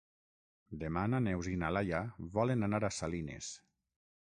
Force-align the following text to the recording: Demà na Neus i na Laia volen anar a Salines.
Demà 0.83 1.03
na 1.13 1.19
Neus 1.27 1.49
i 1.53 1.53
na 1.65 1.71
Laia 1.77 2.01
volen 2.39 2.69
anar 2.69 2.81
a 2.89 2.93
Salines. 2.99 3.53